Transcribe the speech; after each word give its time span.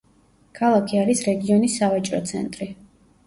ქალაქი 0.59 0.99
არის 1.01 1.19
რეგიონის 1.27 1.77
სავაჭრო 1.81 2.23
ცენტრი. 2.31 2.69